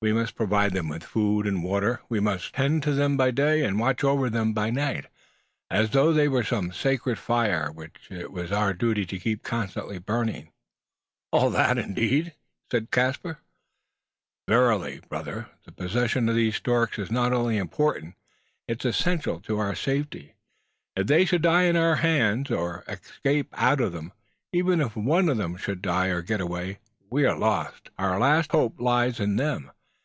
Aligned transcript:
We 0.00 0.12
must 0.12 0.34
provide 0.34 0.74
them 0.74 0.90
with 0.90 1.02
food 1.02 1.46
and 1.46 1.64
water; 1.64 2.02
we 2.10 2.20
must 2.20 2.52
tend 2.54 2.82
them 2.82 3.16
by 3.16 3.30
day, 3.30 3.64
and 3.64 3.80
watch 3.80 4.04
over 4.04 4.28
them 4.28 4.52
by 4.52 4.68
night 4.68 5.06
as 5.70 5.92
though 5.92 6.12
they 6.12 6.28
were 6.28 6.44
some 6.44 6.72
sacred 6.72 7.18
fire, 7.18 7.72
which 7.72 8.08
it 8.10 8.30
was 8.30 8.52
our 8.52 8.74
duty 8.74 9.06
to 9.06 9.18
keep 9.18 9.42
constantly 9.42 9.96
burning." 9.98 10.50
"All 11.32 11.48
that, 11.52 11.78
indeed!" 11.78 12.34
"Verily, 14.46 15.00
brother! 15.08 15.48
The 15.64 15.72
possession 15.72 16.28
of 16.28 16.34
these 16.36 16.56
storks 16.56 16.98
is 16.98 17.10
not 17.10 17.32
only 17.32 17.56
important 17.56 18.14
it 18.68 18.84
is 18.84 18.94
essential 18.94 19.40
to 19.40 19.58
our 19.58 19.74
safety. 19.74 20.34
If 20.94 21.06
they 21.06 21.24
should 21.24 21.40
die 21.40 21.62
in 21.64 21.76
our 21.76 21.94
hands, 21.96 22.50
or 22.50 22.84
escape 22.88 23.48
out 23.54 23.80
of 23.80 23.92
them 23.92 24.12
even 24.52 24.82
if 24.82 24.96
one 24.96 25.30
of 25.30 25.38
them 25.38 25.56
should 25.56 25.80
die 25.80 26.08
or 26.08 26.20
get 26.20 26.42
away 26.42 26.78
we 27.10 27.24
are 27.24 27.38
lost. 27.38 27.88
Our 27.96 28.18
last 28.20 28.52
hope 28.52 28.78
lies 28.78 29.18
in 29.18 29.36
them. 29.36 29.70